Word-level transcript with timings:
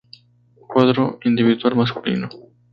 Cuadro 0.67 1.19
Individual 1.25 1.75
Masculino 1.75 2.27